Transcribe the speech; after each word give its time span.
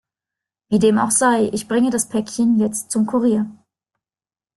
Wie 0.71 0.79
dem 0.79 0.97
auch 0.97 1.11
sei, 1.11 1.51
ich 1.53 1.67
bringe 1.67 1.91
das 1.91 2.09
Päckchen 2.09 2.59
jetzt 2.59 2.89
zum 2.89 3.05
Kurier. 3.05 3.47